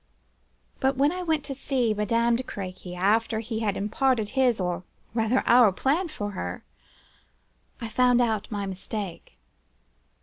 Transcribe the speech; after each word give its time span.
"But 0.79 0.97
when 0.97 1.11
I 1.11 1.21
went 1.21 1.43
to 1.43 1.93
Madame 1.95 2.35
de 2.35 2.41
Crequy—after 2.41 3.37
he 3.39 3.59
had 3.59 3.77
imparted 3.77 4.29
his, 4.29 4.59
or 4.59 4.81
rather 5.13 5.43
our 5.45 5.71
plan 5.71 6.07
to 6.07 6.29
her—I 6.29 7.87
found 7.87 8.19
out 8.19 8.49
my 8.49 8.65
mistake. 8.65 9.37